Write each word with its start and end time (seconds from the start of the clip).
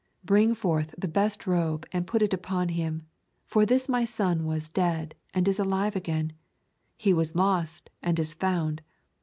Bring 0.23 0.55
forth 0.55 0.95
the 0.97 1.07
best 1.07 1.45
robe 1.45 1.85
and 1.91 2.07
put 2.07 2.23
it 2.23 2.33
upon 2.33 2.69
him, 2.69 3.05
for 3.45 3.67
this 3.67 3.87
my 3.87 4.03
son 4.03 4.45
was 4.45 4.67
dead, 4.67 5.13
and 5.31 5.47
is 5.47 5.59
alive 5.59 5.95
again; 5.95 6.33
he 6.97 7.13
was 7.13 7.35
lost, 7.35 7.91
and 8.01 8.17
is 8.17 8.33
found 8.33 8.81